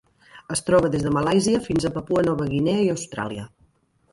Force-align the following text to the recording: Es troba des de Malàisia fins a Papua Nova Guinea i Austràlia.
Es 0.55 0.63
troba 0.69 0.89
des 0.95 1.03
de 1.07 1.11
Malàisia 1.17 1.61
fins 1.67 1.85
a 1.85 1.91
Papua 1.99 2.25
Nova 2.29 2.51
Guinea 2.55 2.83
i 2.87 2.91
Austràlia. 2.95 3.47